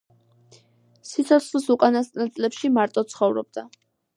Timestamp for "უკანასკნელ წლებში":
1.75-2.73